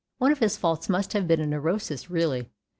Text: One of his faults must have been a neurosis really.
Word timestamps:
One 0.17 0.31
of 0.31 0.39
his 0.39 0.57
faults 0.57 0.89
must 0.89 1.13
have 1.13 1.27
been 1.27 1.39
a 1.41 1.45
neurosis 1.45 2.09
really. 2.09 2.49